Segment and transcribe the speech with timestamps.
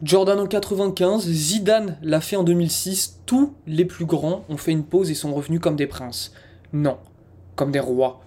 [0.00, 4.84] Jordan en 95, Zidane l'a fait en 2006, tous les plus grands ont fait une
[4.84, 6.32] pause et sont revenus comme des princes.
[6.72, 6.98] Non,
[7.56, 8.20] comme des rois.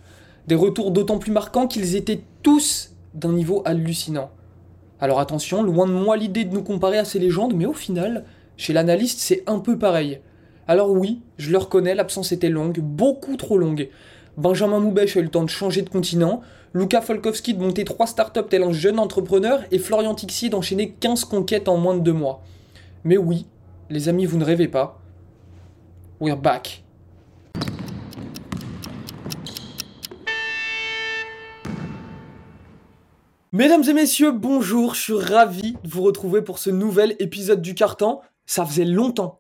[0.47, 4.31] Des retours d'autant plus marquants qu'ils étaient tous d'un niveau hallucinant.
[4.99, 8.25] Alors attention, loin de moi l'idée de nous comparer à ces légendes, mais au final,
[8.57, 10.19] chez l'analyste, c'est un peu pareil.
[10.67, 13.87] Alors oui, je le reconnais, l'absence était longue, beaucoup trop longue.
[14.35, 16.41] Benjamin Moubèche a eu le temps de changer de continent,
[16.73, 21.25] Luka Folkowski de monter 3 startups tel un jeune entrepreneur et Florian Tixier d'enchaîner 15
[21.25, 22.41] conquêtes en moins de 2 mois.
[23.03, 23.45] Mais oui,
[23.89, 25.01] les amis, vous ne rêvez pas.
[26.21, 26.85] We're back.
[33.51, 37.75] Mesdames et messieurs, bonjour, je suis ravi de vous retrouver pour ce nouvel épisode du
[37.75, 38.21] carton.
[38.45, 39.39] Ça faisait longtemps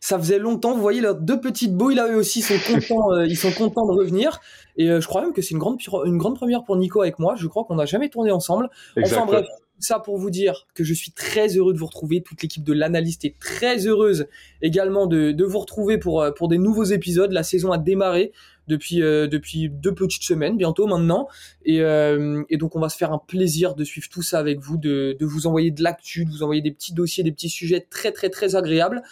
[0.00, 0.74] ça faisait longtemps.
[0.74, 3.86] Vous voyez, leurs deux petites bouilles là, eux aussi, sont contents, euh, ils sont contents
[3.86, 4.40] de revenir.
[4.76, 7.18] Et euh, je crois même que c'est une grande, une grande première pour Nico avec
[7.18, 7.34] moi.
[7.36, 8.70] Je crois qu'on n'a jamais tourné ensemble.
[9.02, 9.46] Enfin bref,
[9.78, 12.22] ça pour vous dire que je suis très heureux de vous retrouver.
[12.22, 14.26] Toute l'équipe de l'analyste est très heureuse
[14.62, 17.32] également de, de, vous retrouver pour, euh, pour des nouveaux épisodes.
[17.32, 18.32] La saison a démarré
[18.68, 21.26] depuis, depuis deux petites semaines, bientôt maintenant.
[21.64, 24.76] Et, et, donc, on va se faire un plaisir de suivre tout ça avec vous,
[24.76, 27.84] de, de vous envoyer de l'actu, de vous envoyer des petits dossiers, des petits sujets
[27.90, 29.02] très, très, très agréables.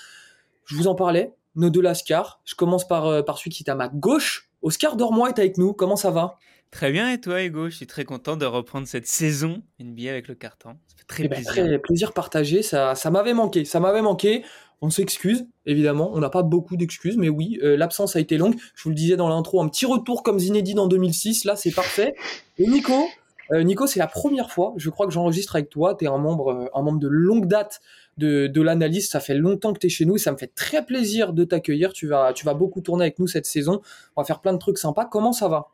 [0.69, 2.43] Je vous en parlais, nos deux Lascar.
[2.45, 4.51] Je commence par, euh, par celui qui est à ma gauche.
[4.61, 5.73] Oscar Dormois est avec nous.
[5.73, 6.37] Comment ça va?
[6.71, 7.71] Très bien, et toi, Hugo?
[7.71, 10.77] Je suis très content de reprendre cette saison NBA avec le carton.
[10.89, 11.53] Ça fait très eh ben, plaisir.
[11.53, 12.63] très plaisir partagé.
[12.63, 13.65] Ça, ça m'avait manqué.
[13.65, 14.45] Ça m'avait manqué.
[14.83, 16.11] On s'excuse, évidemment.
[16.13, 18.57] On n'a pas beaucoup d'excuses, mais oui, euh, l'absence a été longue.
[18.75, 21.47] Je vous le disais dans l'intro, un petit retour comme Zinedine en 2006.
[21.47, 22.15] Là, c'est parfait.
[22.59, 23.09] Et Nico,
[23.53, 25.95] euh, Nico, c'est la première fois, je crois que j'enregistre avec toi.
[25.95, 27.81] Tu es un membre, un membre de longue date
[28.19, 29.09] de, l'analyse.
[29.09, 31.45] Ça fait longtemps que tu es chez nous et ça me fait très plaisir de
[31.45, 31.93] t'accueillir.
[31.93, 33.81] Tu vas, tu vas beaucoup tourner avec nous cette saison.
[34.17, 35.05] On va faire plein de trucs sympas.
[35.05, 35.69] Comment ça va?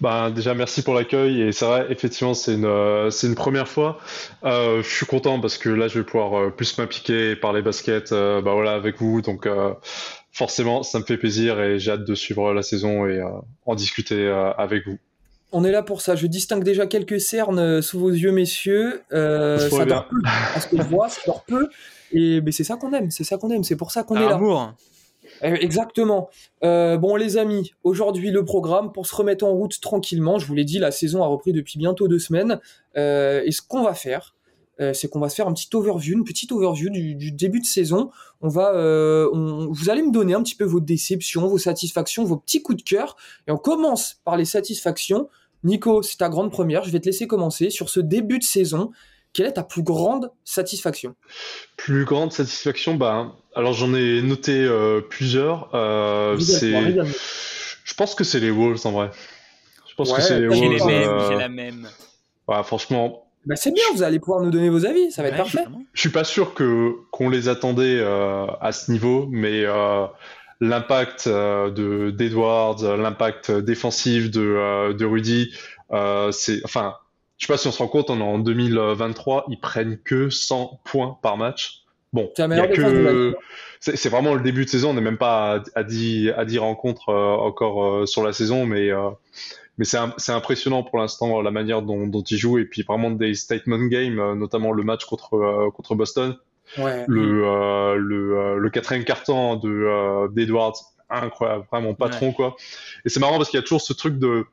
[0.00, 3.98] Bah, déjà merci pour l'accueil et c'est vrai effectivement c'est une euh, première fois.
[4.44, 7.60] Euh, je suis content parce que là je vais pouvoir euh, plus m'impliquer par les
[7.60, 9.48] baskets bah voilà avec vous donc
[10.30, 13.20] forcément ça me fait plaisir et j'ai hâte de suivre la saison et
[13.66, 14.98] en discuter avec vous.
[15.50, 16.14] On est là pour ça.
[16.14, 19.02] Je distingue déjà quelques cernes euh, sous vos yeux, messieurs.
[19.12, 20.20] Euh, ça dort peu.
[20.22, 21.68] Parce que je vois, ça dort peu.
[22.12, 23.10] Et c'est ça qu'on aime.
[23.10, 23.64] C'est ça qu'on aime.
[23.64, 24.34] C'est pour ça qu'on est là.
[24.34, 24.74] Amour.
[25.42, 26.28] Eh, exactement.
[26.64, 30.38] Euh, bon, les amis, aujourd'hui le programme pour se remettre en route tranquillement.
[30.38, 32.60] Je vous l'ai dit, la saison a repris depuis bientôt deux semaines.
[32.94, 34.34] et ce qu'on va faire,
[34.92, 38.10] c'est qu'on va se faire un petit overview, une petite overview du, début de saison.
[38.40, 38.72] On va,
[39.32, 42.88] vous allez me donner un petit peu vos déceptions, vos satisfactions, vos petits coups de
[42.88, 43.16] cœur.
[43.46, 45.28] Et on commence par les satisfactions.
[45.64, 46.84] Nico, c'est ta grande première.
[46.84, 48.92] Je vais te laisser commencer sur ce début de saison.
[49.32, 51.14] Quelle est ta plus grande satisfaction?
[51.76, 55.74] Plus grande satisfaction, bah, alors j'en ai noté euh, plusieurs.
[55.74, 56.96] Euh, c'est,
[57.84, 59.10] je pense que c'est les Wolves en vrai.
[59.88, 60.88] Je pense que c'est les Wolves.
[60.88, 61.88] J'ai euh, la même.
[62.46, 63.27] Ouais, franchement.
[63.46, 65.64] Bah, c'est bien, vous allez pouvoir nous donner vos avis, ça va être parfait.
[65.92, 69.64] Je suis pas sûr que qu'on les attendait à ce niveau, mais
[70.60, 75.54] l'impact euh, de d'Edwards, l'impact défensif de, euh, de Rudy,
[75.92, 76.96] euh, c'est, enfin,
[77.38, 80.30] je sais pas si on se rend compte, on est en 2023, ils prennent que
[80.30, 81.84] 100 points par match.
[82.12, 82.30] Bon,
[83.80, 87.12] c'est vraiment le début de saison, on n'est même pas à, 10, à 10 rencontres
[87.12, 88.90] encore sur la saison, mais,
[89.78, 93.34] mais c'est impressionnant pour l'instant la manière dont, dont ils jouent et puis vraiment des
[93.34, 96.36] statement games, notamment le match contre, contre Boston.
[96.76, 100.76] Le, euh, le, euh, le, quatrième carton de euh, d'Edwards,
[101.08, 102.56] incroyable, vraiment patron quoi.
[103.04, 104.44] Et c'est marrant parce qu'il y a toujours ce truc de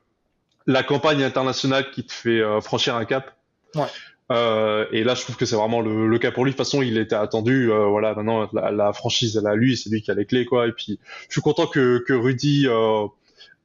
[0.66, 3.36] la campagne internationale qui te fait franchir un cap.
[3.74, 3.84] Ouais.
[4.32, 6.50] Euh, et là, je trouve que c'est vraiment le, le, cas pour lui.
[6.50, 7.70] De toute façon, il était attendu.
[7.70, 10.44] Euh, voilà, maintenant la, la, franchise, elle a lui, c'est lui qui a les clés,
[10.44, 10.66] quoi.
[10.66, 10.98] Et puis,
[11.28, 12.66] je suis content que, que Rudy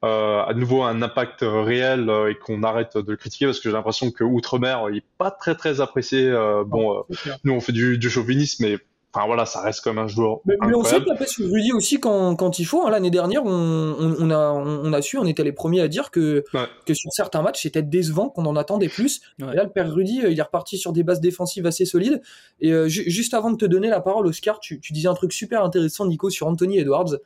[0.04, 3.70] euh, euh, à nouveau un impact réel et qu'on arrête de le critiquer parce que
[3.70, 6.32] j'ai l'impression que Outre-mer, il est pas très très apprécié.
[6.66, 7.04] bon,
[7.44, 8.78] nous on fait du, du chauvinisme, mais
[9.14, 10.40] Enfin voilà, ça reste comme un joueur.
[10.46, 12.86] Mais, mais on sait taper sur Rudy aussi quand, quand il faut.
[12.86, 12.92] Hein.
[12.92, 16.46] L'année dernière, on, on, a, on, a su, on était les premiers à dire que,
[16.86, 19.22] que sur certains matchs, c'était décevant, qu'on en attendait plus.
[19.40, 22.22] Et là, le père Rudy, euh, il est reparti sur des bases défensives assez solides.
[22.62, 25.34] Et euh, juste avant de te donner la parole, Oscar, tu, tu disais un truc
[25.34, 27.18] super intéressant, Nico, sur Anthony Edwards.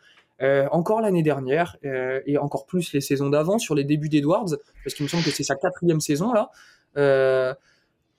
[0.42, 4.58] Euh, encore l'année dernière euh, et encore plus les saisons d'avant sur les débuts d'Edwards,
[4.84, 6.52] parce qu'il me semble que c'est sa quatrième saison là.
[6.98, 7.54] Euh,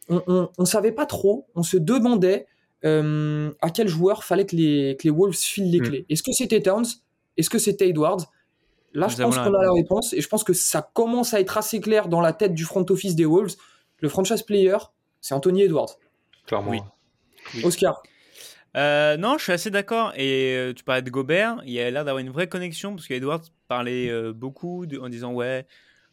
[0.09, 2.47] on, on, on, savait pas trop, on se demandait
[2.85, 5.85] euh, à quel joueur fallait que les, que les Wolves filent les mm.
[5.85, 6.07] clés.
[6.09, 6.87] Est-ce que c'était Towns?
[7.37, 8.31] Est-ce que c'était Edwards?
[8.95, 11.59] Là, je pense qu'on a la réponse et je pense que ça commence à être
[11.59, 13.57] assez clair dans la tête du front office des Wolves.
[13.99, 14.79] Le franchise player,
[15.21, 15.99] c'est Anthony Edwards.
[16.47, 16.71] Clairement.
[16.71, 16.81] Oui.
[17.63, 18.03] Oscar.
[18.77, 20.13] Euh, non, je suis assez d'accord.
[20.17, 23.45] Et euh, tu parlais de Gobert, il a l'air d'avoir une vraie connexion parce qu'Edwards
[23.69, 25.67] parlait beaucoup en disant ouais,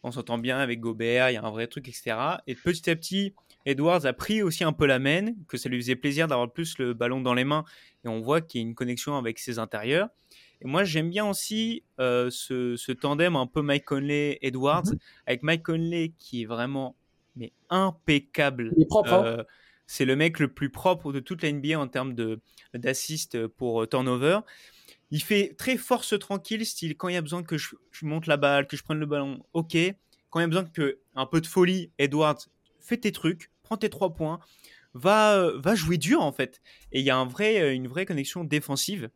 [0.04, 2.16] on s'entend bien avec Gobert, il y a un vrai truc, etc.
[2.46, 3.34] Et petit à petit,
[3.66, 6.78] Edwards a pris aussi un peu la main, que ça lui faisait plaisir d'avoir plus
[6.78, 7.64] le ballon dans les mains,
[8.04, 10.08] et on voit qu'il y a une connexion avec ses intérieurs.
[10.60, 14.98] Et moi, j'aime bien aussi euh, ce, tandem un peu Mike Conley-Edwards, mhm.
[15.26, 16.96] avec Mike Conley qui est vraiment
[17.36, 18.72] mais impeccable.
[18.76, 19.12] Il est propre.
[19.12, 19.44] Hein.
[19.84, 22.14] Euh, c'est le mec le plus propre de toute la NBA en termes
[22.74, 24.40] d'assist pour euh, turnover.
[25.10, 28.36] Il fait très force tranquille, style quand il y a besoin que je, monte la
[28.36, 29.76] balle, que je prenne le ballon, ok.
[30.30, 32.48] Quand il y a besoin que un peu de folie, Edwards,
[32.80, 34.40] fais tes trucs, prends tes trois points,
[34.94, 36.60] va, va jouer dur en fait.
[36.90, 39.10] Et il y a un vrai, une vraie connexion défensive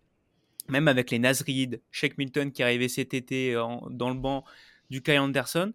[0.69, 4.45] même avec les Nasrid, Shake Milton qui arrivé cet été dans le banc
[4.91, 5.73] du Kai Anderson.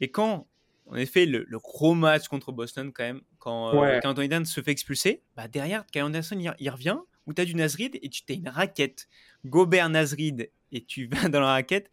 [0.00, 0.48] Et quand,
[0.92, 4.72] en effet, le, gros match contre Boston, quand même, quand, euh, Anthony Davis se fait
[4.72, 8.34] expulser, bah derrière, Kai Anderson, il, revient, où tu as du Nasrid et tu as
[8.34, 9.08] une raquette.
[9.46, 11.90] Gobert Nasrid, et tu vas dans la raquette,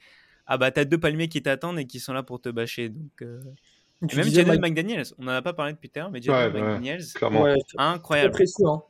[0.47, 2.89] ah bah tu as deux palmiers qui t'attendent et qui sont là pour te bâcher.
[2.89, 3.41] Donc, euh...
[4.01, 7.05] même Jaden McDaniels, on n'en a pas parlé depuis tard, mais Jaden McDaniels,
[7.77, 8.31] incroyable.
[8.33, 8.83] Très précieux, hein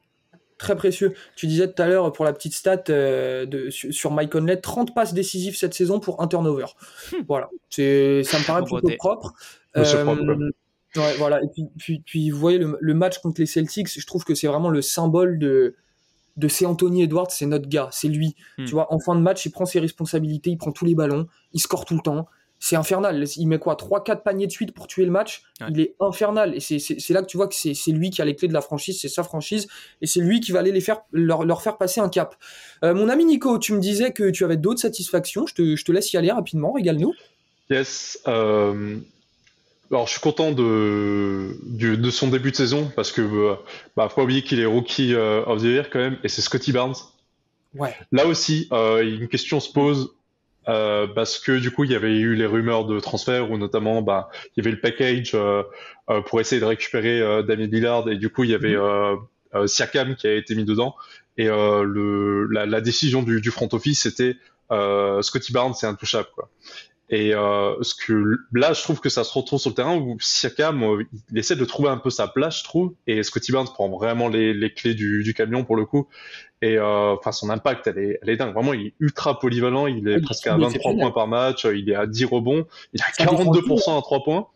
[0.60, 1.16] très précieux.
[1.36, 4.94] Tu disais tout à l'heure pour la petite stat euh, de, sur, Mike Conley, 30
[4.94, 6.66] passes décisives cette saison pour un turnover.
[7.12, 7.24] Hmm.
[7.28, 9.34] Voilà, c'est ça me paraît plutôt propre.
[9.77, 11.42] Euh, voilà.
[11.44, 14.48] Et puis, puis, puis, vous voyez le, match contre les Celtics, je trouve que c'est
[14.48, 15.75] vraiment le symbole de
[16.38, 18.36] de c'est Anthony Edwards, c'est notre gars, c'est lui.
[18.57, 18.63] Hmm.
[18.63, 21.27] Tu vois, en fin de match, il prend ses responsabilités, il prend tous les ballons,
[21.51, 22.27] il score tout le temps
[22.60, 23.25] c'est infernal.
[23.38, 25.44] Il met quoi 3-4 paniers de suite pour tuer le match.
[25.69, 26.54] Il est infernal.
[26.56, 28.62] Et c'est là que tu vois que c'est lui qui a les clés de la
[28.62, 29.68] franchise, c'est sa franchise.
[30.01, 32.36] Et c'est lui qui va aller les faire, leur, faire passer un cap.
[32.83, 35.45] Euh, mon ami Nico, tu me disais que tu avais d'autres satisfactions.
[35.48, 36.74] Je te, je te, laisse y aller rapidement.
[36.74, 37.13] Régale-nous.
[37.69, 38.19] Yes.
[38.27, 38.98] Euh,
[39.91, 43.56] alors, je suis content de, de son début de saison parce que, euh,
[43.97, 46.18] bah, faut pas oublier qu'il est rookie of the year quand même.
[46.24, 46.95] Et c'est Scotty Barnes.
[47.75, 47.95] Ouais.
[48.12, 50.13] Là aussi, une question se pose
[50.69, 54.01] euh, parce que du coup il y avait eu les rumeurs de transfert où notamment
[54.01, 55.63] bah il y avait le package euh,
[56.09, 59.68] euh, pour essayer de récupérer euh, Damien Lillard et du coup il y avait mhm.
[59.68, 60.95] Siakam qui a été mis dedans
[61.38, 64.36] et le la, la, décision du, du front office c'était
[64.69, 66.50] Scotty Barnes c'est intouchable quoi.
[67.12, 70.18] Et euh, ce que là, je trouve que ça se retrouve sur le terrain où
[70.20, 72.94] Siakam, euh, il essaie de trouver un peu sa place, je trouve.
[73.08, 76.08] Et Scotty Barnes prend vraiment les, les clés du, du, camion pour le coup.
[76.62, 78.54] Et euh, enfin, son impact, elle est, elle est dingue.
[78.54, 79.88] Vraiment, il est ultra polyvalent.
[79.88, 81.66] Il est presque à 23 points par match.
[81.66, 82.68] Il est à 10 rebonds.
[82.94, 84.48] Il a 42% à 3 points.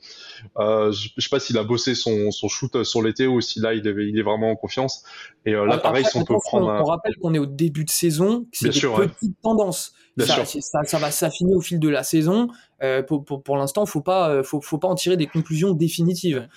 [0.58, 3.60] Euh, je, je sais pas s'il a bossé son, son shoot sur l'été ou si
[3.60, 5.04] là il est, il est vraiment en confiance.
[5.46, 6.68] Et euh, là, pareil, si on peut prendre.
[6.68, 9.94] On rappelle qu'on est au début de saison, c'est des petites tendances.
[10.20, 12.48] Ça, ça, ça, va s'affiner au fil de la saison.
[12.84, 16.48] Euh, pour, pour, pour l'instant, faut pas, faut, faut pas en tirer des conclusions définitives.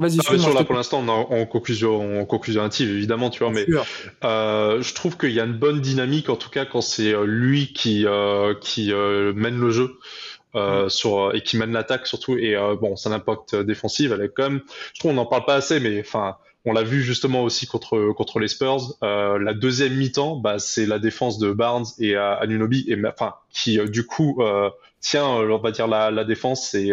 [0.00, 0.18] Vas-y.
[0.18, 3.52] Ah, sur là, pour l'instant, on est en conclusion, en conclusion active, évidemment, tu vois,
[3.52, 3.66] mais
[4.24, 7.72] euh, je trouve qu'il y a une bonne dynamique, en tout cas, quand c'est lui
[7.72, 8.06] qui,
[8.60, 9.98] qui mène le jeu.
[10.56, 14.50] Euh, sur et qui mène l'attaque surtout et bon son impact défensif elle est quand
[14.50, 14.60] même
[14.94, 18.12] je trouve on n'en parle pas assez mais enfin on l'a vu justement aussi contre
[18.12, 18.96] contre les Spurs.
[19.02, 23.34] Euh, la deuxième mi-temps, bah, c'est la défense de Barnes et euh, Anunobi, et enfin
[23.50, 24.70] qui euh, du coup euh,
[25.00, 26.68] tient, on va dire la, la défense.
[26.70, 26.90] C'est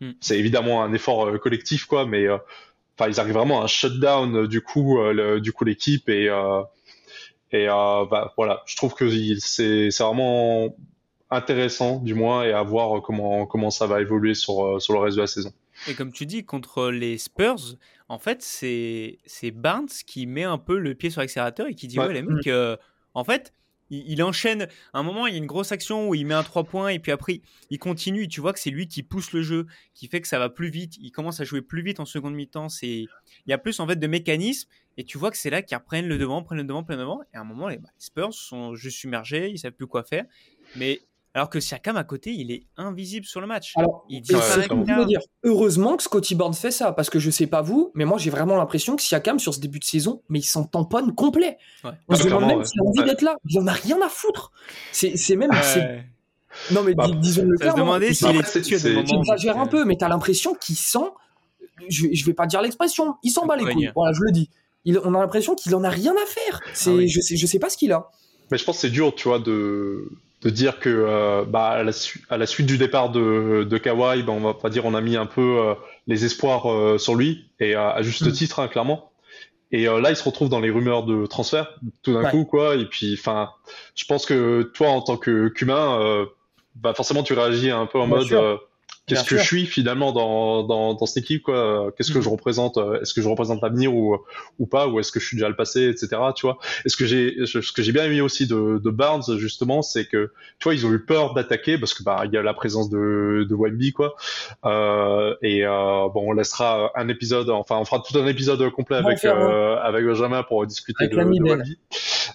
[0.00, 0.10] mm.
[0.20, 4.60] c'est évidemment un effort collectif quoi, mais enfin ils arrivent vraiment à un shutdown du
[4.60, 4.98] coup
[5.40, 6.30] du coup l'équipe et
[7.52, 10.74] et bah, voilà, je trouve que c'est c'est vraiment
[11.30, 15.16] intéressant du moins et à voir comment comment ça va évoluer sur sur le reste
[15.16, 15.52] de la saison.
[15.88, 17.76] Et comme tu dis, contre les Spurs,
[18.08, 21.98] en fait, c'est Barnes qui met un peu le pied sur l'accélérateur et qui dit
[21.98, 22.76] Ouais, les mecs, euh,
[23.14, 23.52] en fait,
[23.90, 24.68] il, enchaîne.
[24.92, 26.88] À un moment, il y a une grosse action où il met un 3 points
[26.88, 27.40] et puis après,
[27.70, 28.24] il continue.
[28.24, 30.48] Et tu vois que c'est lui qui pousse le jeu, qui fait que ça va
[30.48, 30.96] plus vite.
[30.98, 32.68] Il commence à jouer plus vite en seconde mi-temps.
[32.82, 33.08] Il
[33.46, 36.08] y a plus en fait de mécanismes et tu vois que c'est là qu'ils reprennent
[36.08, 37.22] le devant, prennent le devant, prennent le devant.
[37.34, 40.24] Et à un moment, les Spurs sont juste submergés, ils savent plus quoi faire.
[40.74, 41.00] Mais
[41.36, 43.74] alors que Siakam à côté, il est invisible sur le match.
[43.76, 45.20] Alors, il dire.
[45.44, 48.30] Heureusement que Scotty Barnes fait ça, parce que je sais pas vous, mais moi j'ai
[48.30, 51.58] vraiment l'impression que Siakam sur ce début de saison, mais il s'en tamponne complet.
[52.08, 53.36] On se demande même s'il a envie d'être là.
[53.50, 54.50] Il en a rien à foutre.
[54.92, 55.50] C'est même.
[56.70, 57.72] Non mais bah, disons le clair.
[57.72, 61.10] Se demander s'il est J'exagère un peu, mais t'as l'impression qu'il sent.
[61.90, 63.16] Je, je vais pas dire l'expression.
[63.22, 63.92] Il s'en bat les couilles.
[63.94, 64.48] Voilà, je le dis.
[64.86, 66.62] Il, on a l'impression qu'il en a rien à faire.
[66.72, 68.08] C'est, ah je sais, je sais pas ce qu'il a.
[68.50, 70.08] Mais je pense que c'est dur, tu vois, de
[70.42, 71.92] de dire que euh, bah, à, la
[72.28, 75.00] à, la suite du départ de, de Kawhi, bah, on va pas dire on a
[75.00, 75.74] mis un peu euh,
[76.06, 78.32] les espoirs euh, sur lui et à, juste mm.
[78.32, 79.10] titre hein, clairement.
[79.72, 81.74] Et là, il se retrouve dans les rumeurs de transfert
[82.04, 82.76] tout d'un coup quoi.
[82.76, 83.50] Et puis, enfin,
[83.96, 86.24] je pense que toi en tant que qu'humain,
[86.76, 88.32] bah forcément tu réagis un peu en mode
[89.06, 92.24] qu'est-ce que je suis finalement dans, dans, dans cette équipe quoi Qu'est-ce que Mhm.
[92.24, 94.18] je représente euh, Est-ce que je représente l'avenir ou
[94.58, 96.08] ou pas Ou est-ce que je suis déjà le passé, etc.
[96.34, 99.82] Tu vois Est-ce que j'ai ce que j'ai bien aimé aussi de, de Barnes justement,
[99.82, 102.42] c'est que tu vois ils ont eu peur d'attaquer parce que bah il y a
[102.42, 104.14] la présence de de Wemby quoi.
[104.64, 108.96] Euh, et euh, bon on laissera un épisode, enfin on fera tout un épisode complet
[108.96, 111.42] avec faire, euh, avec Benjamin pour discuter Avec de, de.
[111.50, 111.78] Wemby.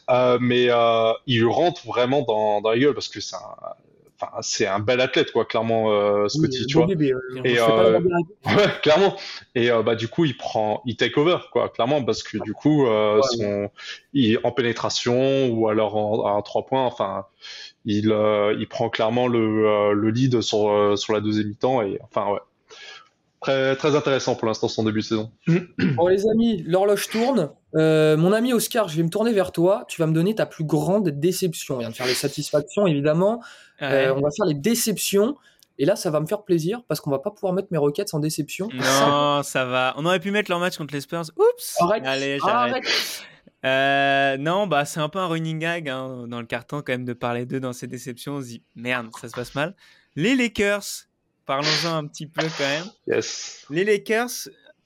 [0.09, 3.39] Euh, mais euh, il rentre vraiment dans, dans la gueule parce que c'est un,
[4.41, 6.85] c'est un bel athlète, quoi, clairement, euh, Scotty, Oui, tu vois.
[6.87, 7.13] bébé,
[7.43, 7.99] Et, euh.
[8.45, 9.15] Ouais, clairement.
[9.55, 12.53] Et euh, bah du coup, il prend, il take over, quoi, clairement, parce que du
[12.53, 13.21] coup, euh, Ouais.
[13.37, 13.69] son,
[14.13, 17.25] il, en pénétration ou alors en, en trois points, enfin,
[17.85, 18.13] il,
[18.59, 22.39] il prend clairement le, le lead sur, sur la deuxième mi-temps et enfin ouais.
[23.41, 25.31] Très, très intéressant pour l'instant son début de saison.
[25.95, 27.49] Bon les amis, l'horloge tourne.
[27.75, 29.85] Euh, mon ami Oscar, je vais me tourner vers toi.
[29.87, 31.75] Tu vas me donner ta plus grande déception.
[31.75, 33.41] On vient de faire les satisfactions, évidemment.
[33.81, 34.07] Ouais.
[34.07, 35.35] Euh, on va faire les déceptions.
[35.79, 38.09] Et là, ça va me faire plaisir parce qu'on va pas pouvoir mettre mes requêtes
[38.09, 38.69] sans déception.
[38.73, 39.95] Non, ça va.
[39.97, 41.23] On aurait pu mettre leur match contre les Spurs.
[41.35, 41.75] Oups.
[41.79, 42.03] Arrête.
[42.05, 42.73] Allez, j'arrête.
[42.73, 43.25] Arrête.
[43.63, 47.05] Euh, non, bah c'est un peu un running gag hein, dans le carton quand même
[47.05, 48.35] de parler d'eux dans ces déceptions.
[48.35, 49.75] On se dit merde, ça se passe mal.
[50.15, 51.07] Les Lakers,
[51.51, 52.85] parlons-en un petit peu quand même.
[53.07, 53.65] Yes.
[53.69, 54.29] Les Lakers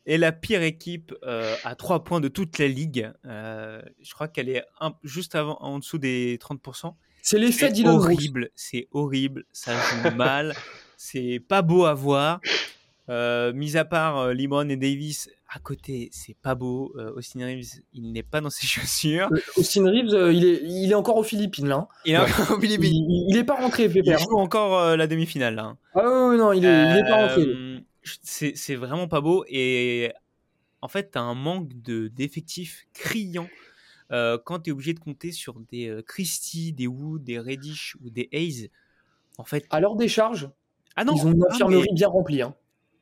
[0.08, 3.12] est la pire équipe euh, à 3 points de toute la ligue.
[3.26, 6.96] Euh, je crois qu'elle est un- juste avant, en dessous des 30%.
[7.22, 10.56] C'est l'effet C'est horrible, c'est horrible, ça joue mal,
[10.98, 12.40] c'est pas beau à voir.
[13.08, 16.92] Euh, mis à part euh, LeBron et Davis à côté, c'est pas beau.
[16.98, 19.30] Euh, Austin Reeves, il n'est pas dans ses chaussures.
[19.32, 21.76] Euh, Austin Reeves, euh, il, est, il est encore aux Philippines là.
[21.76, 21.88] hein.
[22.06, 24.18] Il est encore Il, il- il est pas rentré, Il Pépère.
[24.18, 25.64] joue encore la demi-finale là.
[25.66, 25.78] hein.
[25.94, 27.46] Ah ouais, non, il est, il est pas rentré.
[28.24, 30.12] C'est vraiment pas beau et
[30.82, 33.48] en fait t'as un manque de d'effectifs criant
[34.12, 38.10] euh, quand tu es obligé de compter sur des Christie, des Wood, des Reddish ou
[38.10, 38.70] des Hayes.
[39.38, 40.50] En fait, À leur décharge,
[40.96, 42.42] ah non, ils ont une ah, infirmerie mais- bien remplie.
[42.42, 42.56] hein.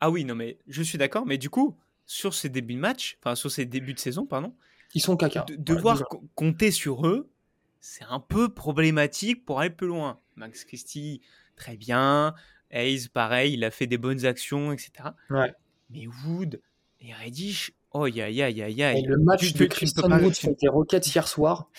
[0.03, 3.17] Ah oui non mais je suis d'accord, mais du coup sur ces débuts de match,
[3.21, 4.53] enfin sur ces débuts de saison pardon,
[4.93, 5.45] Ils sont caca.
[5.47, 6.03] de, devoir
[6.35, 7.31] compter sur eux,
[7.79, 10.19] c'est un peu problématique pour aller plus loin.
[10.35, 11.21] Max Christie,
[11.55, 12.35] très bien.
[12.69, 14.91] Hayes, pareil, il a fait des bonnes actions, etc.
[15.29, 15.53] Ouais.
[15.89, 16.61] Mais Wood
[16.99, 18.93] et Reddish, oh ya ya ya Et ya.
[19.07, 21.69] le match tu- de Christian pas- Wood tu- contre les Rockets hier soir.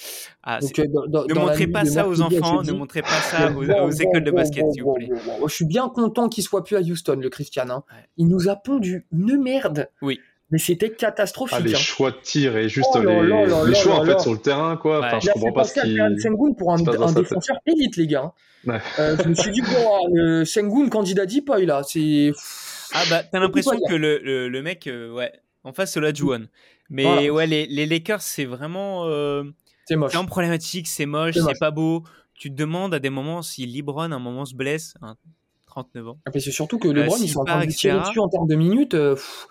[0.42, 3.08] Ah, Donc, euh, dans- dans- ne dans montrez pas ça aux enfants, ne montrez pas
[3.08, 5.06] ça aux, Bon, aux écoles de basket, bon, s'il vous plaît.
[5.08, 5.48] bon, bon, bon.
[5.48, 7.68] Je suis bien content qu'il soit plus à Houston, le Christian.
[7.70, 7.84] hein.
[7.90, 7.98] Ouais.
[8.16, 9.88] Il nous a pondu une merde.
[10.02, 10.20] Oui.
[10.50, 11.56] Mais c'était catastrophique.
[11.58, 11.78] Ah, les hein.
[11.78, 14.12] choix de tir et juste Oh les, là là les là choix là en là.
[14.16, 15.00] fait sur le terrain, quoi.
[15.00, 15.06] Ouais.
[15.06, 15.96] Enfin, je Il a comprends pas ce qui.
[16.22, 18.32] Sengun pour un, un défenseur élite, les gars.
[18.66, 18.78] Ouais.
[18.98, 21.82] Euh, je me suis dit, bon, euh, Sengun, candidat d'Ipoy, là.
[21.88, 22.30] C'est.
[22.92, 25.32] Ah bah t'as l'impression pas que le, le, le mec, euh, ouais,
[25.64, 26.48] en face c'est la Juan.
[26.90, 27.32] Mais Voilà.
[27.32, 29.06] ouais, les, les Lakers, c'est vraiment.
[29.06, 29.44] euh,
[29.86, 30.12] C'est moche.
[30.12, 32.02] C'est problématique, c'est moche, C'est pas beau.
[32.34, 35.16] Tu te demandes à des moments si LeBron à un moment se blesse, hein,
[35.66, 38.18] 39 ans, Ah, c'est surtout que LeBron, s'il ils sont en train de tirer dessus
[38.20, 38.94] en termes de minutes.
[38.94, 39.48] euh, pff,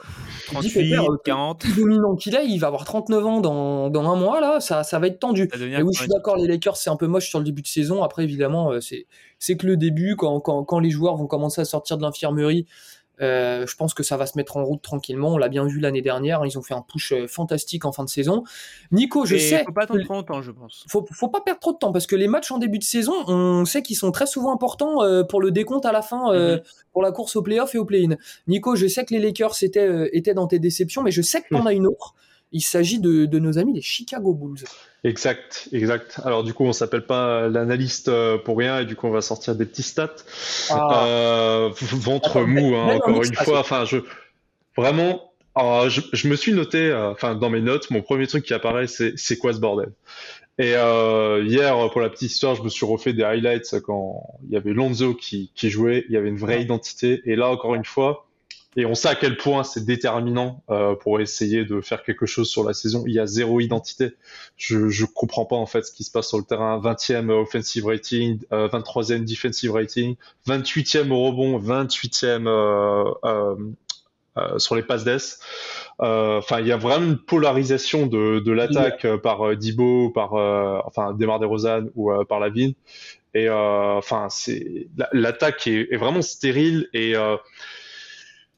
[0.49, 3.25] tu te dis, 38, Pépère, euh, 40, plus dominant qu'il est, il va avoir 39
[3.25, 5.49] ans dans, dans un mois, là, ça, ça va être tendu.
[5.53, 7.67] Et oui, je suis d'accord, les Lakers, c'est un peu moche sur le début de
[7.67, 8.03] saison.
[8.03, 9.05] Après, évidemment, euh, c'est
[9.39, 12.65] c'est que le début, quand, quand, quand les joueurs vont commencer à sortir de l'infirmerie,
[13.23, 15.33] euh, je pense que ça va se mettre en route tranquillement.
[15.33, 17.91] On l'a bien vu l'année dernière, hein, ils ont fait un push euh, fantastique en
[17.91, 18.43] fin de saison.
[18.91, 20.85] Nico, je Et sais, faut pas attendre trop longtemps, je pense.
[20.89, 23.13] faut, faut pas perdre trop de temps parce que les matchs en début de saison,
[23.27, 26.61] on sait qu'ils sont très souvent importants euh, pour le décompte à la fin, Mhm.
[26.91, 28.15] pour la course au playoff et au play-in.
[28.47, 31.47] Nico, je sais que les Lakers étaient, étaient dans tes déceptions, mais je sais que
[31.49, 32.13] t'en as une autre.
[32.53, 34.63] Il s'agit de, de nos amis les Chicago Bulls.
[35.03, 36.21] Exact, exact.
[36.23, 39.21] Alors du coup, on s'appelle pas l'analyste euh, pour rien et du coup, on va
[39.21, 40.15] sortir des petits stats.
[40.69, 41.05] Ah.
[41.05, 43.59] Euh, ventre Attends, mou, hein, en encore une ah, fois.
[43.59, 43.97] Enfin, je
[44.77, 48.45] vraiment, alors, je, je me suis noté, euh, enfin, dans mes notes, mon premier truc
[48.45, 49.91] qui apparaît, c'est c'est quoi ce bordel?
[50.59, 54.53] Et euh, hier, pour la petite histoire, je me suis refait des highlights quand il
[54.53, 57.23] y avait Lonzo qui, qui jouait, il y avait une vraie identité.
[57.25, 58.27] Et là, encore une fois,
[58.75, 62.49] et on sait à quel point c'est déterminant euh, pour essayer de faire quelque chose
[62.49, 63.03] sur la saison.
[63.07, 64.13] Il y a zéro identité.
[64.57, 66.79] Je je comprends pas en fait ce qui se passe sur le terrain.
[66.79, 70.15] 20e offensive rating, euh, 23e defensive rating,
[70.47, 73.55] 28e au rebond, 28e euh, euh,
[74.37, 75.39] euh, sur les passes d'ess.
[76.01, 80.33] Euh, Enfin, il y a vraiment une polarisation de, de l'attaque euh, par Dibo, par
[80.33, 82.73] euh, enfin Demar Derozan ou euh, par Lavine.
[83.35, 87.15] Et euh, enfin, c'est la- l'attaque est, est vraiment stérile et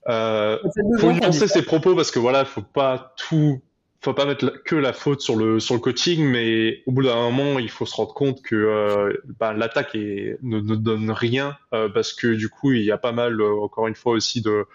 [0.08, 3.62] euh, euh, faut nuancer ses propos parce que voilà, faut pas tout,
[4.02, 7.04] faut pas mettre la- que la faute sur le sur le coaching, mais au bout
[7.04, 11.58] d'un moment, il faut se rendre compte que euh, ben, l'attaque ne, ne donne rien
[11.74, 14.42] euh, parce que du coup, il y a pas mal, euh, encore une fois aussi
[14.42, 14.66] de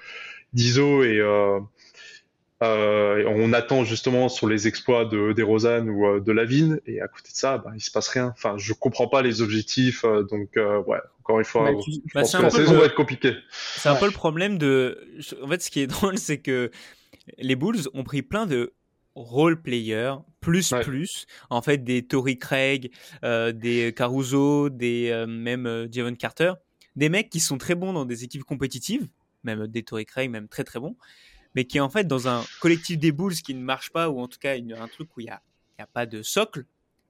[0.53, 1.21] d'ISO et
[2.63, 6.79] euh, Euh, on attend justement sur les exploits de des Rosanne ou euh, de Lavigne,
[6.87, 8.33] et à côté de ça, ben, il se passe rien.
[8.37, 12.21] Enfin, je comprends pas les objectifs, euh, donc ouais, encore une fois, Bah, je Bah,
[12.21, 13.35] pense c'est que la saison le- va être compliquée.
[13.77, 14.99] C'est un peu le problème de.
[15.43, 16.71] En fait, ce qui est drôle, c'est que
[17.39, 18.73] les Bulls ont pris plein de
[19.15, 20.83] role players, plus Ouais.
[20.83, 22.91] plus, en fait, des Tory Craig,
[23.25, 26.53] euh, des Caruso, des euh, même euh, Javon Carter,
[26.97, 29.09] des mecs qui sont très bons dans des équipes compétitives,
[29.45, 30.97] même des Tory Craig, même très très bons,
[31.55, 34.29] mais qui en fait dans un collectif des Bulls qui ne marche pas ou en
[34.29, 35.41] tout cas une- un truc où il y a,
[35.79, 36.65] il y a pas de socle,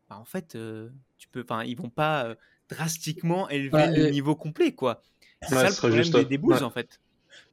[0.09, 2.35] bah, en fait, euh, tu peux, ils vont pas euh,
[2.69, 5.03] drastiquement élever Ouais, le et- niveau complet, quoi.
[5.43, 6.63] C'est Ouais, ça le problème juste, des, des Bulls ouais.
[6.63, 7.01] en fait.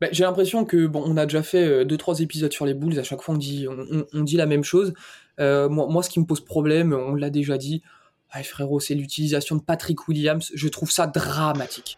[0.01, 2.74] Bah, j'ai l'impression que bon, on a déjà fait euh, deux trois épisodes sur les
[2.74, 2.98] Bulls.
[3.00, 4.94] À chaque fois, on dit on, on- on dit la même chose.
[5.39, 7.82] Euh, moi, moi, ce qui me pose problème, on l'a déjà dit.
[8.32, 10.51] Ah, frérot, c'est l'utilisation de Patrick Williams.
[10.53, 11.98] Je trouve ça dramatique.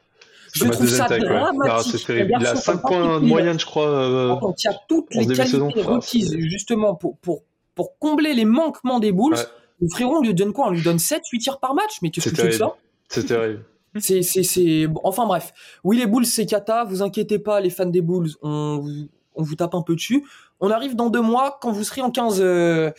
[0.54, 1.20] Je trouve ça ouais.
[1.20, 2.06] Non, dramatique.
[2.06, 2.34] terrible.
[2.36, 3.88] Un Il a garçon 5 comme points de moyenne, je crois.
[3.88, 7.44] euh, quand il y a toutes les de qualités saison, enfin, requises justement pour, pour,
[7.76, 9.44] pour combler les manquements des Bulls, Ouais.
[9.82, 10.68] le frérot, on lui donne quoi?
[10.68, 11.98] On lui donne 7-8 tirs par match?
[12.02, 12.58] Mais qu'est-ce que tu que terrible.
[12.58, 12.76] ça?
[13.10, 13.64] C'est terrible.
[14.00, 14.86] C'est, c'est, c'est...
[15.04, 15.52] enfin bref.
[15.84, 16.84] Oui, les Bulls, c'est cata.
[16.84, 20.24] Vous inquiétez pas, les fans des Bulls, on, vous- on vous tape un peu dessus.
[20.60, 22.92] On arrive dans deux mois, quand vous serez en 15, euh,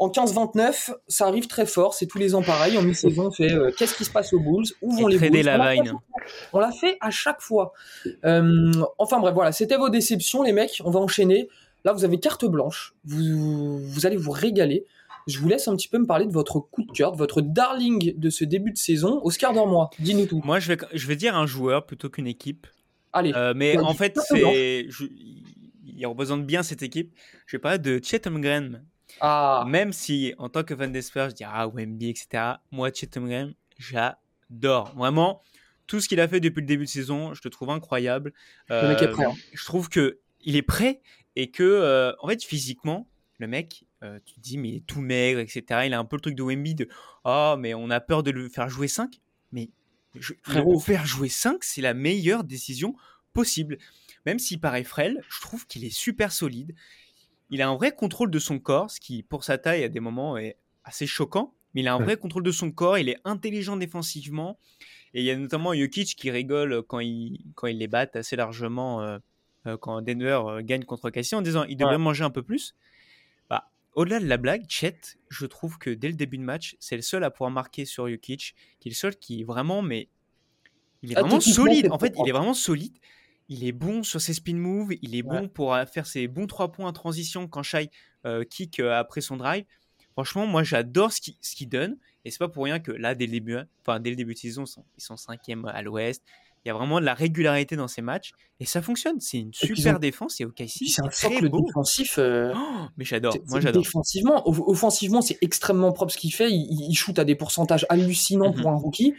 [0.00, 0.92] en 15-29.
[1.06, 1.94] Ça arrive très fort.
[1.94, 2.76] C'est tous les ans pareil.
[2.76, 4.64] En mi-saison, on fait euh, qu'est-ce qui se passe aux Bulls?
[4.82, 5.42] Où vont Et les Bulls?
[5.44, 6.52] la On l'a fait à chaque fois.
[6.52, 7.72] On l'a fait à chaque fois.
[8.24, 9.52] Euh, enfin bref, voilà.
[9.52, 10.82] C'était vos déceptions, les mecs.
[10.84, 11.48] On va enchaîner.
[11.84, 12.94] Là, vous avez carte blanche.
[13.04, 14.84] Vous, vous allez vous régaler.
[15.26, 17.40] Je vous laisse un petit peu me parler de votre coup de cœur, de votre
[17.42, 19.20] darling de ce début de saison.
[19.22, 20.40] Oscar Dormois, dis-nous tout.
[20.44, 22.66] Moi, je vais, je vais dire un joueur plutôt qu'une équipe.
[23.12, 23.32] Allez.
[23.36, 25.04] Euh, mais en fait, c'est, je-
[25.86, 27.12] il représente bien cette équipe.
[27.46, 28.82] Je vais parler de Chet Holmgren.
[29.20, 32.54] Ah, Même si, en tant que fan des Spurs, je dis ah, Wemby, etc.
[32.70, 34.94] Moi, Chet Holmgren, j'adore.
[34.96, 35.42] Vraiment,
[35.86, 38.32] tout ce qu'il a fait depuis le début de saison, je le trouve incroyable.
[38.68, 39.24] le mec est Euh, prêt.
[39.26, 39.34] hein.
[39.52, 41.00] je trouve que il est prêt
[41.36, 44.86] et que, euh, en fait, physiquement, le mec, euh, tu te dis, mais il est
[44.86, 45.82] tout maigre, etc.
[45.86, 46.88] Il a un peu le truc de Wemby de
[47.24, 49.20] Oh, mais on a peur de le faire jouer 5.
[49.52, 49.68] Mais
[50.18, 50.74] je, Frérot.
[50.74, 52.94] le faire jouer 5, c'est la meilleure décision
[53.32, 53.78] possible.
[54.26, 56.74] Même s'il paraît frêle, je trouve qu'il est super solide.
[57.50, 60.00] Il a un vrai contrôle de son corps, ce qui, pour sa taille, à des
[60.00, 61.54] moments, est assez choquant.
[61.74, 64.58] Mais il a un vrai contrôle de son corps, il est intelligent défensivement.
[65.14, 68.36] Et il y a notamment Jokic qui rigole quand il, quand il les bat assez
[68.36, 69.18] largement, euh,
[69.66, 71.98] euh, quand Denver euh, gagne contre Cassie, en disant il devrait Ouais.
[71.98, 72.74] manger un peu plus.
[73.50, 76.96] Bah, au-delà de la blague, Chet, je trouve que dès le début de match, c'est
[76.96, 80.10] le seul à pouvoir marquer sur Jokic, qui est le seul qui est vraiment, mais
[81.02, 81.88] il est Ah, vraiment solide.
[81.90, 82.96] En fait, il est vraiment solide.
[83.50, 86.46] Il est bon sur ses spin moves, il est bon pour euh, faire ses bons
[86.46, 87.90] trois points en transition quand Shai
[88.24, 89.64] euh, kick euh, après son drive.
[90.12, 91.20] Franchement, moi j'adore ce
[91.56, 91.96] qu'il donne.
[92.24, 94.34] Et c'est pas pour rien que là, dès le début, hein, enfin dès le début
[94.34, 94.64] de saison,
[94.96, 96.22] ils sont, cinquième à l'ouest.
[96.64, 98.32] Il y a vraiment de la régularité dans ces matchs.
[98.60, 99.18] Et ça fonctionne.
[99.18, 100.38] C'est une super ont- défense.
[100.42, 101.62] Et OKC, c'est un très beau.
[101.64, 102.18] défensif.
[102.18, 103.34] euh, Oh, mais j'adore.
[103.48, 103.82] Moi j'adore.
[103.82, 106.50] Défensivement, offensivement, c'est extrêmement propre ce qu'il fait.
[106.50, 108.60] Il, il shoot à des pourcentages hallucinants Mhm.
[108.60, 109.14] pour un rookie.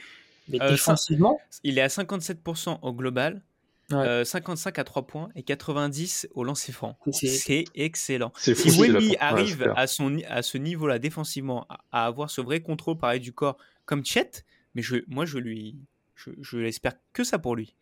[0.50, 3.42] Mais ça- défensivement, Il est à 57% au global,
[3.90, 3.98] Ouais.
[3.98, 6.98] euh, 55 à 3 points et 90 au lancer franc.
[7.12, 8.32] c'est- excellent.
[8.38, 8.54] Si.
[8.80, 13.20] Wemby arrive à, son, à ce niveau-là défensivement, à, à avoir ce vrai contrôle pareil
[13.20, 15.76] du corps comme Chet, mais je, moi je lui,
[16.16, 17.76] je, je l'espère que ça pour lui.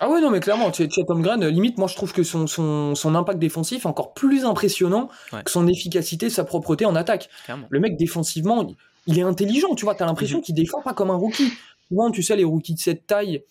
[0.00, 2.46] Ah ouais, non, mais clairement, Chet Chet Holmgren, euh, limite, moi je trouve que son,
[2.46, 5.42] son, son impact défensif est encore plus impressionnant Ouais.
[5.42, 7.28] que son efficacité, sa propreté en attaque.
[7.44, 7.66] Clairement.
[7.68, 8.76] Le mec, défensivement, il-
[9.08, 11.50] il est intelligent, tu vois, t'as l'impression qu'il défend pas comme un rookie.
[11.88, 13.42] Souvent, tu sais, les rookies de cette taille,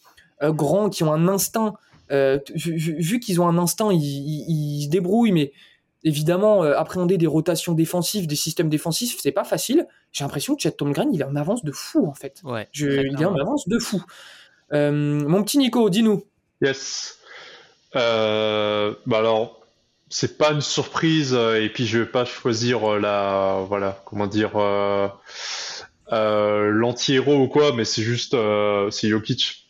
[0.41, 1.73] grands, qui ont un instinct,
[2.12, 5.52] euh, vu, qu'ils ont un instinct, ils, ils- ils se débrouillent, mais
[6.04, 9.88] évidemment, euh, appréhender des rotations défensives, des systèmes défensifs, c'est pas facile.
[10.13, 12.39] J'ai l'impression que Chet Holmgren, il est en avance de fou, en fait.
[12.43, 12.67] Ouais.
[12.71, 14.02] Je, il est en avance de fou.
[14.73, 16.23] Euh, mon petit Nico, dis-nous.
[16.62, 17.17] Yes.
[17.95, 19.62] Euh, bah alors,
[20.10, 24.28] c'est pas une surprise, euh, et puis je vais pas choisir euh, la, voilà, comment
[24.28, 25.08] dire, euh,
[26.13, 29.66] euh, l'anti-héros ou quoi, mais c'est juste, euh, c'est Jokic.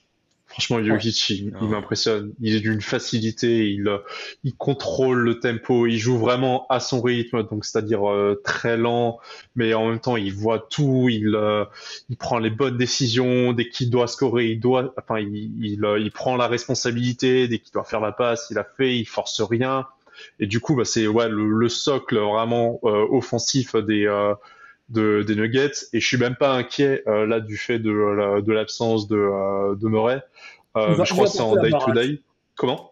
[0.57, 2.33] Franchement, Jokic, il, m'impressionne.
[2.41, 3.99] Il est d'une facilité, il, euh,
[4.43, 9.19] il contrôle le tempo, il joue vraiment à son rythme, donc c'est-à-dire euh, très lent,
[9.55, 11.63] mais en même temps, il voit tout, il, euh,
[12.09, 15.99] il prend les bonnes décisions, dès qu'il doit scorer, il doit, enfin, il, il, euh,
[15.99, 19.41] il prend la responsabilité, dès qu'il doit faire la passe, il la fait, il force
[19.41, 19.85] rien.
[20.39, 24.33] Et du coup, bah, c'est ouais, le, le socle vraiment euh, offensif des, euh,
[24.89, 25.71] de, des Nuggets.
[25.93, 29.17] Et je suis même pas inquiet euh, là du fait de, la- de l'absence de,
[29.17, 30.21] euh, de Murray.
[30.75, 31.95] Euh, va- je crois que c'est en porter la day to baraque.
[32.07, 32.21] day.
[32.55, 32.91] Comment?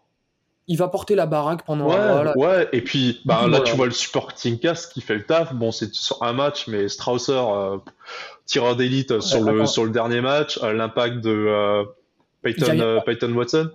[0.67, 1.87] Il va porter la baraque pendant.
[1.87, 2.35] Ouais, voilà.
[2.37, 2.67] ouais.
[2.73, 5.53] Et puis bah, là, tu vois le supporting cast qui fait le taf.
[5.53, 7.77] Bon, c'est sur un match, mais Strausser, euh,
[8.47, 11.83] tireur d'élite sur le sur le dernier match, euh, l'impact de euh,
[12.41, 13.69] Peyton, a- euh, Watson.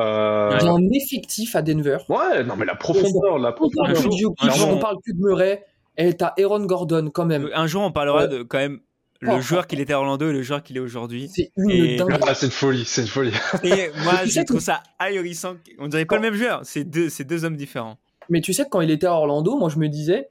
[0.00, 1.98] Euh, Il y a un effectif à Denver.
[2.08, 4.02] Ouais, non, mais la profondeur, la On parle profondeur.
[4.12, 5.64] de Jokic, un on parle que de Murray.
[5.96, 7.50] Et t'as Aaron Gordon quand même.
[7.54, 8.28] Un jour, on parlera Ouais.
[8.28, 8.80] de quand même
[9.20, 9.40] le Oh.
[9.40, 11.28] joueur qu'il était à Orlando et le joueur qu'il est aujourd'hui.
[11.32, 12.18] C'est une Et- dingue.
[12.26, 13.32] Ah, c'est une folie, c'est une folie.
[13.62, 15.56] Et moi, tu sais je trouve que- ça ahurissant.
[15.78, 16.60] On dirait pas le même joueur.
[16.64, 17.98] C'est deux, c'est deux hommes différents.
[18.30, 20.28] Mais tu sais que quand il était à Orlando, moi je me disais,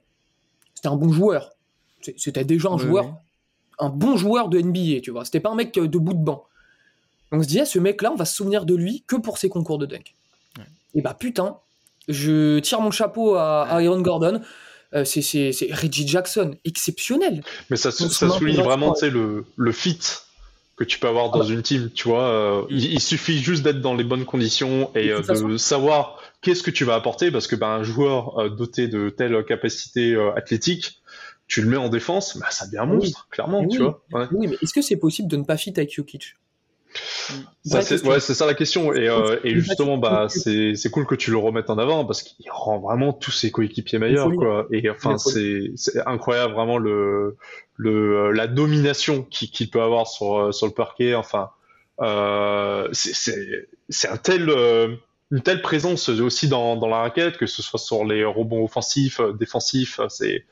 [0.74, 1.50] c'était un bon joueur.
[2.16, 3.12] C'était déjà un Oui, joueur, oui.
[3.78, 5.24] un bon joueur de NBA, tu vois.
[5.24, 6.44] C'était pas un mec euh, de bout de banc.
[7.30, 9.78] On se disait, ce mec-là, on va se souvenir de lui que pour ses concours
[9.78, 10.14] de dunk.
[10.58, 10.64] Ouais.
[10.96, 11.56] Et bah putain,
[12.08, 14.40] je tire mon chapeau à, à Aaron Gordon.
[14.94, 17.42] Euh, c'est- Reggie Jackson, exceptionnel.
[17.70, 19.98] Mais ça, Donc, ça son souligne vraiment le, le fit
[20.76, 22.24] que tu peux avoir dans Ah une team, tu vois.
[22.24, 25.58] euh, il, il suffit juste d'être dans les bonnes conditions et De euh, de façon-
[25.58, 30.14] savoir qu'est-ce que tu vas apporter parce que ben, un joueur doté de telle capacité
[30.36, 31.00] athlétique,
[31.46, 32.96] tu le mets en défense, bah, ça devient un Oui.
[32.96, 33.68] monstre, clairement, Oui.
[33.68, 34.02] tu vois.
[34.12, 34.26] Ouais.
[34.32, 36.36] Oui, mais est-ce que c'est possible de ne pas fit avec Jokic?
[37.64, 38.10] Vraie c'est question.
[38.10, 38.92] ouais, c'est ça la question.
[38.92, 42.22] Et, euh, et justement, bah, c'est c'est cool que tu le remettes en avant parce
[42.22, 44.66] qu'il rend vraiment tous ses coéquipiers meilleurs, quoi.
[44.72, 47.36] Et enfin, c'est c'est incroyable vraiment le
[47.76, 51.14] le la domination qu'il qu'il peut avoir sur euh, sur le parquet.
[51.14, 51.50] Enfin,
[52.00, 54.96] euh, c'est c'est c'est un tel euh,
[55.30, 59.20] une telle présence aussi dans dans la raquette que ce soit sur les rebonds offensifs,
[59.20, 60.00] euh, défensifs.
[60.00, 60.44] euh, C'est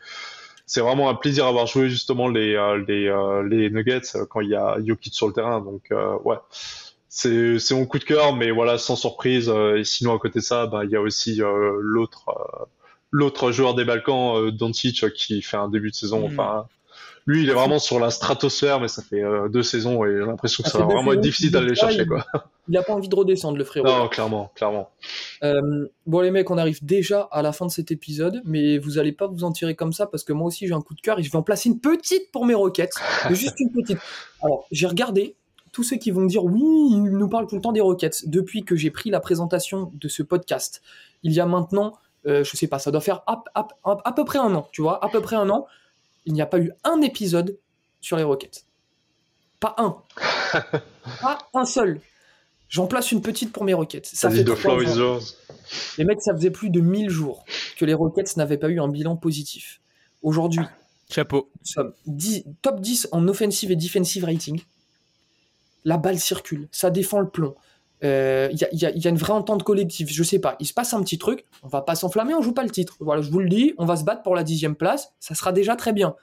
[0.71, 4.41] c'est vraiment un plaisir d'avoir joué justement les euh, les euh, les Nuggets euh, quand
[4.41, 5.61] il y a Jokic sur le terrain.
[5.61, 6.37] Donc euh, ouais,
[7.09, 9.49] c'est c'est mon coup de cœur, mais voilà sans surprise.
[9.49, 12.65] euh, et sinon à côté de ça, bah il y a aussi euh, l'autre euh,
[13.11, 16.21] l'autre joueur des Balkans, euh, Doncic, qui fait un début de saison.
[16.29, 16.33] Mm.
[16.33, 16.67] Enfin,
[17.31, 20.25] lui il est vraiment sur la stratosphère, mais ça fait euh, deux saisons et j'ai
[20.27, 22.25] l'impression que Ça ça va vraiment être difficile d'aller le chercher il- quoi.
[22.69, 23.87] Il a pas envie de redescendre, le frérot.
[23.87, 24.90] Non, clairement, clairement.
[25.43, 28.99] Euh, bon les mecs, on arrive déjà à la fin de cet épisode, mais vous
[28.99, 31.01] allez pas vous en tirer comme ça parce que moi aussi j'ai un coup de
[31.01, 32.95] cœur et je vais en placer une petite pour mes roquettes,
[33.29, 33.99] mais juste une petite.
[34.43, 35.37] Alors j'ai regardé
[35.73, 38.29] tous ceux qui vont me dire oui, il nous parle tout le temps des roquettes
[38.29, 40.83] depuis que j'ai pris la présentation de ce podcast.
[41.23, 41.95] Il y a maintenant,
[42.27, 44.69] euh, je sais pas, ça doit faire à, à- à- à peu près un an,
[44.73, 45.66] tu vois, à peu près un an.
[46.31, 47.59] Il n'y a pas eu un épisode
[48.01, 48.64] sur les roquettes.
[49.59, 49.97] Pas un.
[51.21, 52.01] pas un seul.
[52.69, 54.07] J'en place une petite pour mes roquettes.
[54.07, 54.45] Ça fait.
[55.99, 57.45] Les mecs, ça faisait plus de 1000 jours
[57.77, 59.81] que les Rockets n'avaient pas eu un bilan positif.
[60.23, 60.64] Aujourd'hui,
[61.09, 61.51] Chapeau.
[61.59, 64.62] nous sommes 10 top 10 en offensive et defensive rating.
[65.85, 67.57] La balle circule, ça défend le plomb.
[68.03, 70.09] Euh, Il y, a, une vraie entente collective.
[70.11, 72.53] Je sais pas, il se passe un petit truc, on va pas s'enflammer, on joue
[72.53, 72.97] pas le titre.
[73.01, 75.53] Voilà, je vous le dis, on va se battre pour la dixième place, ça sera
[75.53, 76.15] déjà très bien.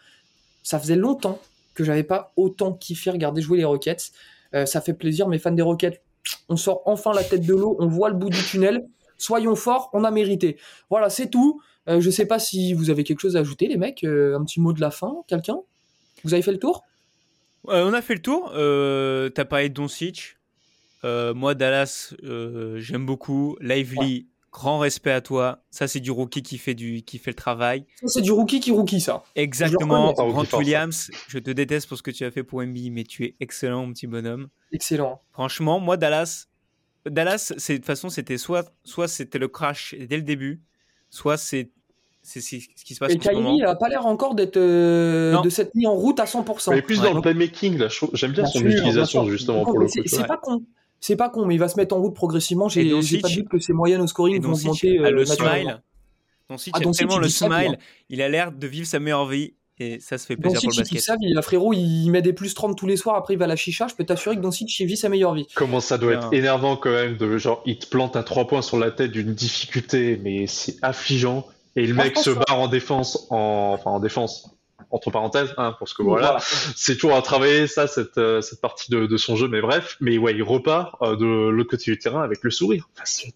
[0.63, 1.39] Ça faisait longtemps
[1.75, 4.11] que j'avais pas autant kiffé regarder jouer les Rockets.
[4.55, 6.01] Euh, ça fait plaisir, mes fans des Rockets,
[6.49, 8.87] on sort enfin la tête de l'eau, on voit le bout du tunnel.
[9.19, 10.57] Soyons forts, on a mérité.
[10.89, 11.61] Voilà, c'est tout.
[11.87, 14.03] Euh, je sais pas si vous avez quelque chose à ajouter, les mecs.
[14.03, 15.57] Un petit mot de la fin, quelqu'un?
[16.23, 16.83] Vous avez fait le tour?
[17.65, 18.51] On a fait le tour.
[19.33, 20.36] T'as parlé de Doncic.
[21.03, 23.57] Euh, moi, Dallas, euh, j'aime beaucoup.
[23.61, 25.59] Lively, grand respect à toi.
[25.69, 27.85] Ça, c'est du rookie qui fait, du, qui fait le travail.
[28.05, 29.23] C'est du rookie qui rookie, ça.
[29.35, 30.13] Exactement.
[30.13, 30.57] Grant ça.
[30.57, 33.35] Williams, je te déteste pour ce que tu as fait pour NBA, mais tu es
[33.39, 34.47] excellent, mon petit bonhomme.
[34.71, 35.21] Excellent.
[35.31, 36.47] Franchement, moi, Dallas,
[37.05, 40.61] Dallas, de toute façon, c'était soit, soit c'était le crash dès le début,
[41.09, 41.71] soit c'est
[42.23, 43.51] c'est ce qui se passe Et ce moment.
[43.51, 46.71] Kylie a pas l'air encore d'être euh, de s'être mis en route à 100%.
[46.71, 47.07] Mais plus Ouais.
[47.07, 49.93] dans le playmaking, là, j'aime bien Bien son sûr, utilisation justement pour le coup.
[50.05, 50.61] C'est pas con.
[50.99, 52.69] C'est pas con, mais il va se mettre en route progressivement.
[52.69, 52.89] J'ai
[53.21, 54.99] pas dit que ses moyennes au scoring vont augmenter.
[54.99, 55.81] a euh, le smile.
[56.49, 57.79] Ah, a tellement il le dit ça, lui, smile.
[58.09, 60.79] Il a l'air de vivre sa meilleure vie et ça se fait plaisir Doncic, pour
[60.79, 61.01] le il basket.
[61.01, 61.33] sa vie.
[61.33, 63.15] Le frérot, il met des plus 30 tous les soirs.
[63.15, 63.87] Après, il va à la chicha.
[63.87, 65.47] Je peux t'assurer que Doncic, il vit sa meilleure vie.
[65.55, 68.61] Comment ça doit être énervant quand même de genre il te plante un 3 points
[68.61, 71.45] sur la tête d'une difficulté, mais c'est affligeant.
[71.75, 73.73] Et le mec se barre en défense, en...
[73.75, 74.49] enfin en défense,
[74.91, 76.27] entre parenthèses, hein, parce que Voilà.
[76.27, 76.43] voilà,
[76.75, 79.97] c'est toujours à travailler ça, cette, euh, cette partie de, de son jeu, mais bref,
[79.99, 82.87] mais ouais, il repart euh, de l'autre côté du terrain avec le sourire.
[82.95, 83.33] Enfin, c'est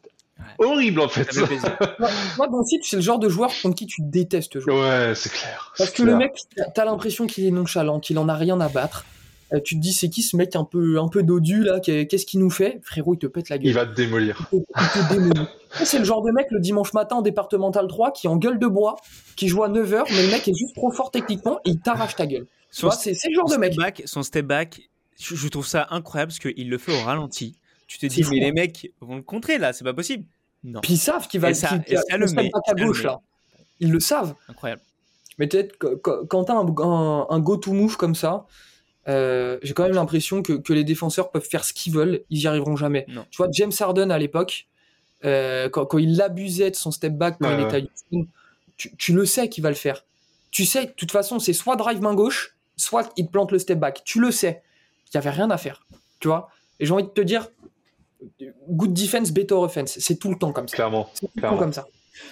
[0.57, 1.31] horrible en fait.
[1.31, 1.77] Ça fait plaisir.
[1.99, 4.73] Moi, moi, Doncic, c'est le genre de joueur contre qui tu détestes jouer.
[4.73, 5.73] Ouais, c'est clair.
[5.77, 6.33] Parce c'est que le mec,
[6.73, 9.05] t'as l'impression qu'il est nonchalant, qu'il en a rien à battre.
[9.53, 12.07] Euh, tu te dis, c'est qui ce mec un peu, un peu dodu là Qu'est-
[12.07, 12.79] Qu'est-ce qu'il nous fait?
[12.83, 13.67] Frérot, il te pète la gueule.
[13.67, 14.49] il va te démolir.
[14.53, 18.11] Il te- il te C'est le genre de mec le dimanche matin en départemental 3
[18.11, 18.95] qui en gueule de bois,
[19.35, 22.15] qui joue à 9h, mais le mec est juste trop fort techniquement et il t'arrache
[22.15, 22.45] ta gueule.
[22.45, 23.73] Tu Son, vois, c'est c'est le genre de mec.
[23.73, 24.81] step back, son step back,
[25.19, 27.55] je, je trouve ça incroyable parce qu'il le fait au ralenti.
[27.87, 30.23] Tu te dis, mais les mecs vont le contrer là, c'est pas possible.
[30.63, 32.25] Non, Puis ils savent qu'il va Et ça- qu'il- et qu'il y a ça le
[32.27, 33.07] met, back ça à le gauche met.
[33.09, 33.19] là.
[33.81, 34.33] Ils le savent.
[34.47, 34.81] incroyable.
[35.39, 38.45] Mais peut-être que- quand t'as un, un, un go-to move comme ça,
[39.07, 42.41] euh, j'ai quand même l'impression que, que les défenseurs peuvent faire ce qu'ils veulent, ils
[42.41, 43.05] y arriveront jamais.
[43.07, 43.25] Non.
[43.31, 44.67] Tu vois, James Harden à l'époque,
[45.25, 48.27] euh, quand, quand il abusait de son step back quand il était à Houston,
[48.77, 50.05] tu, tu le sais qu'il va le faire.
[50.51, 53.59] Tu sais, de toute façon, c'est soit drive main gauche, soit il te plante le
[53.59, 54.01] step back.
[54.03, 54.61] Tu le sais.
[55.07, 55.85] Il y avait rien à faire.
[56.19, 56.49] Tu vois?
[56.79, 57.47] Et j'ai envie de te dire,
[58.69, 59.97] good defense, better offense.
[59.99, 60.75] C'est tout le temps comme ça.
[60.75, 61.09] Clairement.
[61.13, 61.57] C'est tout le clairement.
[61.57, 61.85] temps comme ça.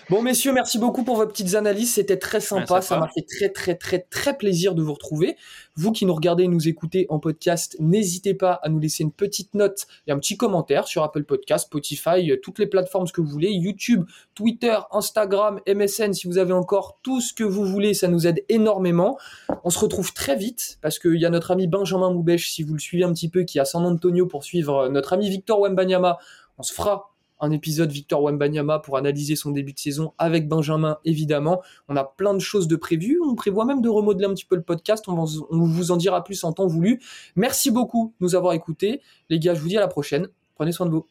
[0.09, 1.93] Bon, messieurs, merci beaucoup pour vos petites analyses.
[1.93, 2.81] C'était très sympa.
[2.81, 5.37] Ça m'a fait très, très, très, très plaisir de vous retrouver.
[5.75, 9.11] Vous qui nous regardez et nous écoutez en podcast, n'hésitez pas à nous laisser une
[9.11, 13.13] petite note et un petit commentaire sur Apple Podcast, Spotify, euh, toutes les plateformes, ce
[13.13, 17.63] que vous voulez, YouTube, Twitter, Instagram, MSN, si vous avez encore tout ce que vous
[17.63, 19.17] voulez, ça nous aide énormément.
[19.63, 22.73] On se retrouve très vite parce qu'il y a notre ami Benjamin Moubèche, si vous
[22.73, 25.29] le suivez un petit peu, qui est à San Antonio pour suivre euh, notre ami
[25.29, 26.17] Victor Wembanyama.
[26.57, 30.97] On se fera un épisode Victor Wembanyama pour analyser son début de saison avec Benjamin,
[31.05, 31.61] évidemment.
[31.87, 33.19] On a plein de choses de prévues.
[33.25, 35.07] On prévoit même de remodeler un petit peu le podcast.
[35.07, 37.01] On, on vous en dira plus en temps voulu.
[37.35, 39.01] Merci beaucoup de nous avoir écoutés.
[39.29, 40.27] Les gars, je vous dis à la prochaine.
[40.55, 41.07] Prenez soin de vous.